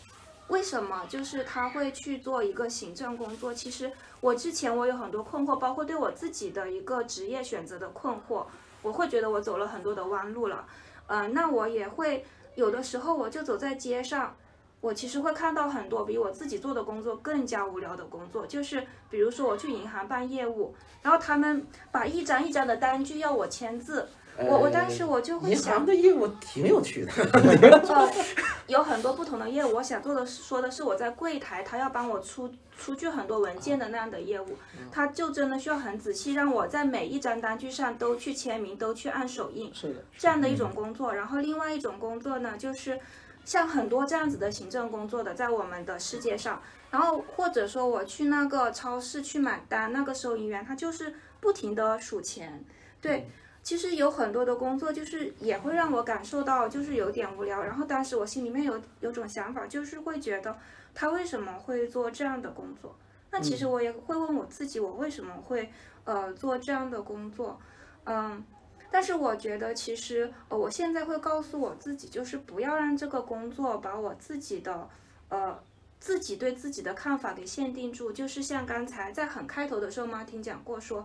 [0.49, 3.53] 为什么就是他会去做一个行政工作？
[3.53, 3.92] 其实。
[4.21, 8.44] 我之前我有很多困惑，包括对我自己的一个职业选择的困惑，
[8.83, 10.64] 我会觉得我走了很多的弯路了，
[11.07, 14.37] 嗯，那我也会有的时候我就走在街上，
[14.81, 24.09] 我其实会看到很多比我自己做的工作更加无聊的工作，就是比如说我去银行办业务，然后他们把一张一张的单据要我签字。
[24.46, 27.12] 我我当时我就会想，银行的业务挺有趣的。
[27.92, 28.09] 呃，
[28.68, 32.48] 有很多不同的业务，我想做的说的是我在柜台，他要帮我出
[32.79, 34.57] 出具很多文件的那样的业务，
[34.92, 41.14] 他就真的需要很仔细，让我在每一张单据上都去签名，都去按手印，是的，这样的一种工作。
[41.14, 43.01] 然后另外一种工作呢，就是
[43.44, 52.64] 像很多这样子的行政工作的，在我们的世界上，然后或者说我去那个超市去买单，那个收银员他就是不停的数钱，
[53.01, 53.29] 对。
[53.68, 57.62] 其实有很多的工作，就是也会让我感受到，就是有点无聊。
[57.62, 60.59] 然后当时我心里面有有种想法，就是会觉得
[60.94, 62.96] 他为什么会做这样的工作？
[63.31, 65.70] 那其实我也会问我自己，我为什么会
[66.04, 67.61] 呃做这样的工作？
[68.04, 68.42] 嗯，
[68.90, 74.88] 但是我觉得其实呃我现在会告诉我自己，就是不要让这个工作把我自己的
[75.28, 75.62] 呃
[76.00, 78.11] 自己对自己的看法给限定住。
[78.11, 81.04] 就是像刚才在很开头的时候妈听讲过说。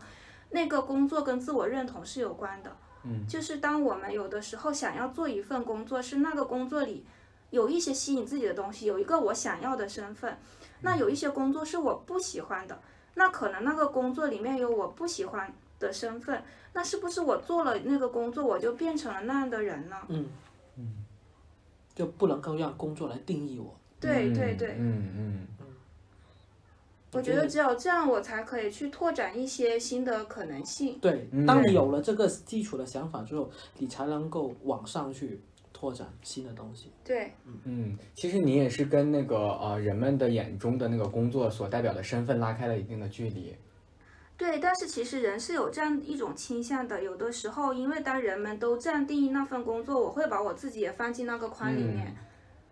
[0.53, 7.03] 那个工作跟自我认同是有关的，嗯，就是当我们有的时候想要做一份工作，是那个工作里
[7.49, 10.37] 有一些吸引自己的东西，有一个我想要的身份，
[10.81, 12.79] 那有一些工作是我不喜欢的，
[13.15, 19.97] 那可能那个工作里面有我不喜欢的身份，那是不是我做了那个工作，我就变成了那样的人呢？
[20.07, 20.29] 嗯
[20.77, 21.03] 嗯，
[21.95, 23.75] 就不能够让工作来定义我。
[23.99, 25.47] 对对对，嗯嗯。
[27.13, 30.97] 我觉得只有这样，我才可以去拓展一些新的可能性。
[30.99, 35.39] 对，当你有了这个基础的想法之后，你才能够往上去
[35.71, 36.91] 拓展新的东西。
[37.03, 37.33] 对，
[37.65, 43.55] 嗯，其实你也是跟那个呃人们的眼中的那个工作所代表的身份拉开了一定的距离。
[44.35, 52.15] 对，但是其实人是有这样一种倾向的，有的时候，因为当人们都这样定义那份工作，我会把我自己也放进那个框里面。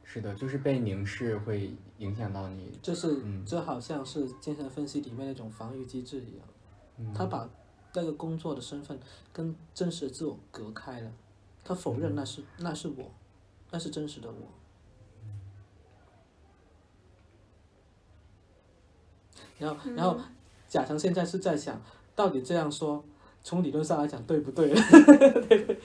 [0.03, 1.71] 是的，就是被凝视会
[2.01, 7.47] 影响到你，就是这好像是精神分析里面那种防御机制一样，他把
[7.93, 8.99] 那个工作的身份
[9.31, 11.11] 跟真实的自我隔开了，
[11.63, 13.11] 他否认那是那是我，
[13.69, 14.35] 那是真实的我。
[19.59, 20.19] 然后然后，
[20.67, 21.79] 贾成现在是在想，
[22.15, 23.03] 到底这样说
[23.43, 24.69] 从理论上来讲对不对？
[25.49, 25.77] 对对，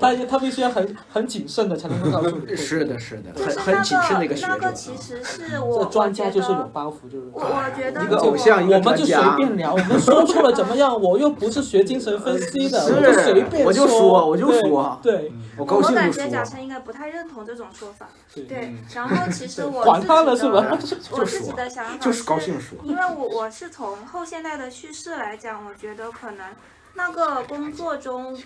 [0.00, 2.56] 他他必须要很很谨慎的才能够告诉你。
[2.56, 4.56] 是的，是的，很就是很谨慎的一个那个学者那。
[4.58, 11.00] 个其实是这我专家就是有包袱，就是我我觉得一个我偶像一个我们就随便聊，我们说出了怎么样？
[11.00, 18.08] 我又不是学精神分析的， 我就随便我就说我就说对我高兴就说感觉贾，晨应该不太认同这种说法。
[18.34, 20.32] 对对，然后其实我管自他了？
[21.12, 22.76] 我自己的想法 就是高兴说。
[22.82, 26.46] 因为我我是从后现代的叙事来讲，我觉得可能
[26.94, 28.36] 那个工作中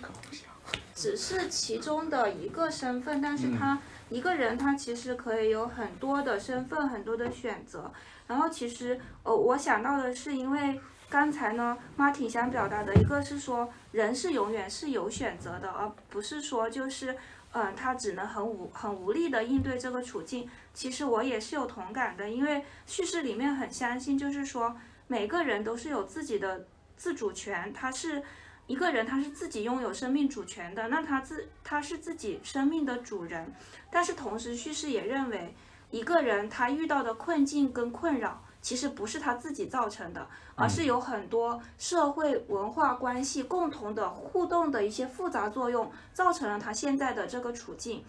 [0.93, 3.79] 只是其中的一个身份，但是他
[4.09, 7.91] 一个人他其实可以有很多的身份，很多的选择。
[8.27, 10.79] 然后其实呃，我想到的是，因为
[11.09, 17.11] 刚才呢，Martin 想表达的一个是说，人是永远是有选择的，而不是说就是
[17.51, 20.49] 嗯、呃他只能很无很无力的应对这个处境。
[20.73, 24.75] 其实我也是有同感的，因为叙事里面很相信，就是说
[25.07, 26.65] 每个人都是有自己的
[27.03, 28.23] 自主权，他是
[28.65, 33.53] 一个人，他是自己拥有生命主权的，那他自他是自己生命的主人。
[33.91, 35.53] 但是同时，叙事也认为，
[35.91, 40.25] 一个人他遇到的困境跟困扰，其实不是他自己造成的，
[40.55, 48.05] 而是有很多社会文化关系共同的互动的一些复杂作用，造成了他现在的这个处境。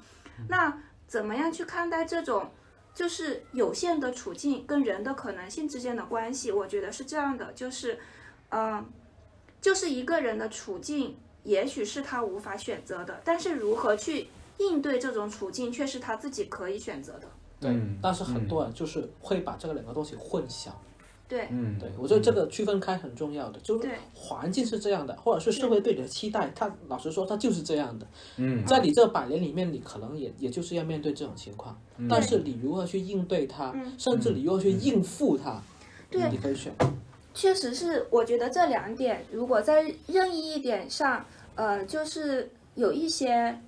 [0.49, 0.73] 那
[1.09, 2.53] 怎么样去看待这种
[2.95, 6.53] 就是有限的处境跟人的可能性之间的关系？
[6.53, 7.99] 我觉得是这样的，就是，
[8.55, 8.87] 嗯、
[9.61, 14.29] 就是一个人的处境，也许是他无法选择的，但是如何去
[14.59, 17.27] 应对这种处境，却是他自己可以选择的。
[17.61, 20.69] 对嗯，但是很多人就是会把这个两个东西混淆。
[21.27, 28.07] 对，嗯，对，我觉得这个区分开很重要的，就是环境是这样的，或者是社会对你的期待，他老实说，他就是这样的。
[28.37, 31.81] 嗯，在你这百年里面，你可能也也就是要面对这种情况，
[32.11, 35.63] 但是你如何去应对它，嗯甚至你如何去应付它，
[36.11, 36.73] 对你可以选。
[37.35, 41.27] 确实是，我觉得这两点如果在任意一点上，
[41.57, 43.61] 呃，就是有一些，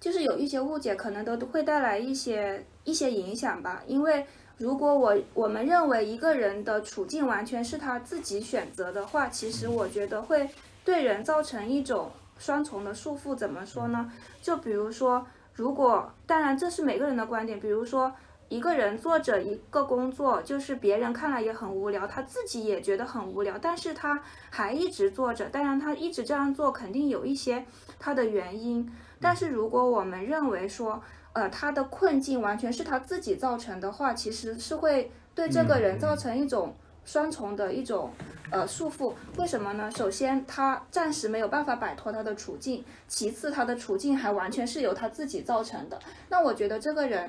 [0.00, 3.84] 就是有一些误解，可能都会带来一些一些影响吧。
[3.86, 4.26] 因为
[4.58, 10.50] 如果我我们认为一个人的处境完全是他自己选择的话，其实我觉得会
[10.84, 13.36] 对人造成一种双重的束缚。
[13.36, 14.10] 怎么说呢？
[14.42, 18.12] 就比如说，如果当然这是每个人的观点，比如说。
[18.48, 25.48] 一个人做着一个工作，就是别人看来也很无聊，他自己也觉得很无聊，但是他还一直做着。
[25.48, 27.64] 当然，他一直这样做肯定有一些
[27.98, 28.88] 他的原因。
[29.20, 36.72] 但是如果我们认为说，呃，他的困境完全是他自己造成的话，其实是会对这个人造成一种
[37.04, 38.12] 双重的一种
[38.52, 39.12] 呃束缚。
[39.38, 39.90] 为什么呢？
[39.90, 45.98] 首先，他暂时没有办法摆脱他的处境；其次，他的处境还完全是由他自己造成的。
[46.28, 47.28] 那我觉得这个人。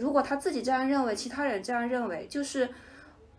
[0.00, 2.68] 如果他自己这样认为，其他人这样认为，就是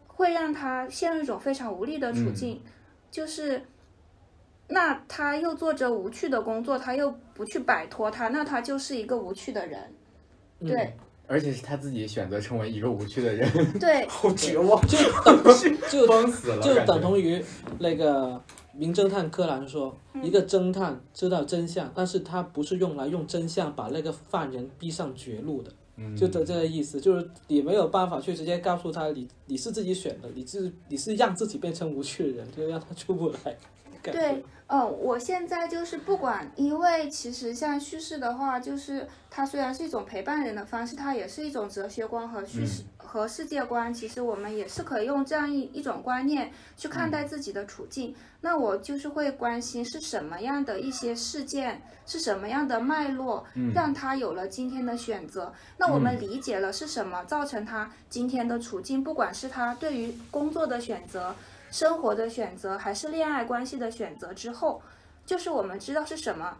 [0.05, 2.61] 会让他陷入一种非常无力的处境，
[3.09, 3.63] 就是
[4.67, 9.91] 那他又做着无趣的工作，他又不去摆脱他，那他就是一个无趣的人。
[10.59, 10.93] 对
[11.27, 14.79] 而且是他自己选择成为一个无趣的人，对 好绝望。
[14.85, 15.43] 就等
[15.89, 17.43] 就疯死了，就等同于
[17.79, 18.39] 那个
[18.73, 25.71] 名侦探柯南说，一个侦探知道真相，但是他不是用来用真相把那个犯人逼上绝路的。
[26.15, 33.57] 就的这个意思，就是你没有办法去直接告诉他，你你是自己选的，你是你是让自己变成无趣的人，就让他出不来。
[34.01, 43.93] 感觉对，嗯，我现在就是不管，因为其实像叙事的话，就是它虽然是一种陪伴人的方式，它也是一种哲学观和叙事、和世界观。
[43.93, 48.15] 其实我们也是可以用这样一一种观念去看待自己的处境。
[48.43, 53.45] 那我就是会关心是什么样的一些事件，是什么样的脉络，
[53.75, 55.53] 让他有了今天的选择。
[55.77, 61.35] 那我们理解了是什么造成他今天的处境，不管是他对于工作的选择。
[61.71, 64.79] 生活的选择还是恋爱关系的选择之后，
[65.25, 66.55] 就是我们知道是什么，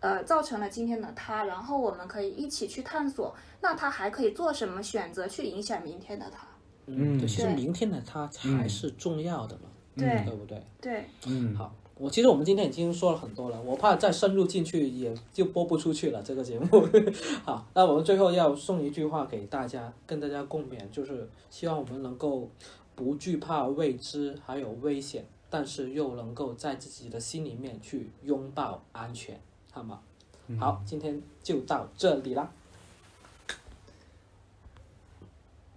[0.00, 6.46] 呃，造成了今天的他，然后我们可以一起去探索，那他还可以做什么选择去影响明天的他？
[6.86, 9.62] 嗯，对，其实明天的他才是重要的嘛，
[9.96, 10.62] 对对不对？
[10.80, 16.66] 对，嗯，好，我其实我们今天已经说了很多了，我怕再深入进去也就播不出去了这个节目。
[17.44, 22.48] 好，那我们最后要送一句话给大家，跟大家共勉，就是希望我们能够
[22.96, 29.38] 不惧怕未知还有危险，但是又能够在自己的心里面去拥抱安全，
[29.70, 30.00] 好吗？
[30.58, 32.50] 好，今天就到这里啦。